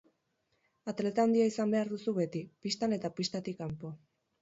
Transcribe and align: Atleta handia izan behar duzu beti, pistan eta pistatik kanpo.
Atleta 0.93 1.27
handia 1.29 1.47
izan 1.51 1.77
behar 1.77 1.93
duzu 1.93 2.17
beti, 2.19 2.45
pistan 2.67 2.99
eta 3.01 3.15
pistatik 3.23 3.63
kanpo. 3.65 3.97